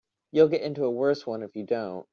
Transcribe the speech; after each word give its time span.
You'll 0.31 0.47
get 0.47 0.63
into 0.63 0.83
a 0.85 0.89
worse 0.89 1.27
one 1.27 1.43
if 1.43 1.55
you 1.55 1.63
don't. 1.63 2.07